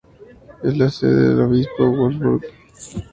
Es 0.63 0.75
la 0.79 0.89
sede 0.89 1.29
del 1.35 1.41
obispo 1.41 1.83
de 1.83 1.85
Würzburg. 1.89 2.41